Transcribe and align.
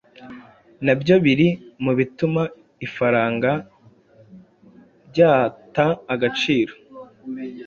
na 0.85 0.93
byo 1.01 1.15
biri 1.25 1.49
mu 1.83 1.91
bituma 1.99 2.41
ifaranga 2.85 3.51
ryata 5.07 5.87
agaciro. 6.13 6.73